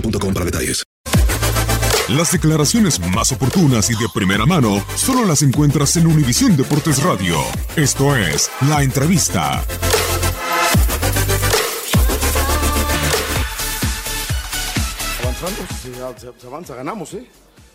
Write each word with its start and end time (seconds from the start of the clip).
boostmobile.com 0.00 0.34
para 0.34 0.44
detalles. 0.46 0.84
Las 2.08 2.30
declaraciones 2.30 3.00
más 3.00 3.32
oportunas 3.32 3.90
y 3.90 3.94
de 3.94 4.06
primera 4.14 4.46
mano 4.46 4.84
solo 4.94 5.24
las 5.24 5.42
encuentras 5.42 5.96
en 5.96 6.06
Univisión 6.06 6.56
Deportes 6.56 7.02
Radio. 7.02 7.36
Esto 7.74 8.14
es 8.16 8.48
La 8.68 8.82
Entrevista. 8.84 9.64
Avanzando, 15.22 15.62
se, 15.82 15.94
se- 16.20 16.40
se 16.40 16.46
avanza, 16.46 16.74
ganamos, 16.74 17.12
¿eh? 17.14 17.26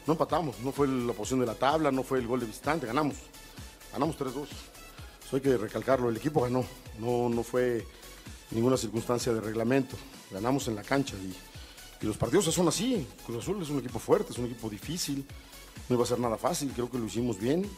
No 0.08 0.14
empatamos, 0.14 0.60
no 0.60 0.72
fue 0.72 0.88
la 0.88 1.14
posición 1.14 1.42
de 1.42 1.46
la 1.46 1.54
tabla, 1.56 1.92
no 1.92 2.04
fue 2.04 2.20
el 2.20 2.28
gol 2.28 2.40
de 2.40 2.46
visitante, 2.48 2.88
ganamos. 2.88 3.16
Ganamos 3.94 4.18
3-2. 4.18 4.46
Eso 5.28 5.36
hay 5.36 5.42
que 5.42 5.58
recalcarlo, 5.58 6.10
el 6.10 6.18
equipo 6.18 6.42
ganó, 6.42 6.66
no, 7.00 7.30
no 7.30 7.44
fue 7.44 7.86
ninguna 8.52 8.78
circunstancia 8.78 9.32
de 9.34 9.42
reglamento. 9.42 9.96
Ganamos 10.32 10.68
en 10.68 10.76
la 10.76 10.82
cancha 10.84 11.16
y, 11.16 11.36
y 12.02 12.06
los 12.06 12.18
partidos 12.18 12.46
son 12.46 12.68
así. 12.68 13.08
Cruz 13.26 13.44
Azul 13.44 13.62
es 13.62 13.70
un 13.70 13.80
equipo 13.80 14.00
fuerte, 14.00 14.32
es 14.32 14.38
un 14.40 14.46
equipo 14.46 14.70
difícil, 14.70 15.26
no 15.88 15.96
iba 15.96 16.04
a 16.04 16.08
ser 16.08 16.20
nada 16.20 16.38
fácil, 16.38 16.72
creo 16.74 16.90
que 16.90 16.98
lo 16.98 17.06
hicimos 17.06 17.40
bien. 17.40 17.70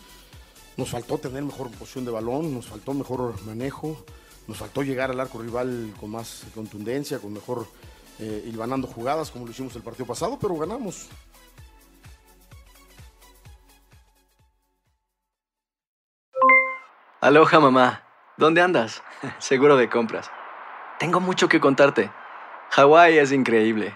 Nos 0.78 0.90
faltó 0.90 1.18
tener 1.18 1.44
mejor 1.44 1.70
posición 1.72 2.06
de 2.06 2.12
balón, 2.12 2.54
nos 2.54 2.68
faltó 2.68 2.94
mejor 2.94 3.40
manejo, 3.44 4.04
nos 4.48 4.58
faltó 4.58 4.82
llegar 4.82 5.12
al 5.12 5.20
arco 5.20 5.42
rival 5.42 5.94
con 6.00 6.12
más 6.12 6.46
contundencia, 6.56 7.20
con 7.20 7.34
mejor 7.34 7.68
eh, 8.20 8.52
jugadas 8.94 9.30
como 9.30 9.46
lo 9.46 9.52
hicimos 9.52 9.76
el 9.76 9.82
partido 9.82 10.06
pasado, 10.06 10.40
pero 10.40 10.56
ganamos. 10.56 11.08
Aloha 17.22 17.60
mamá, 17.60 18.04
¿dónde 18.38 18.62
andas? 18.62 19.02
Seguro 19.40 19.78
de 19.78 19.90
compras. 19.90 20.30
Tengo 21.00 21.20
mucho 21.20 21.48
que 21.48 21.60
contarte. 21.60 22.12
Hawái 22.72 23.18
es 23.18 23.32
increíble. 23.32 23.96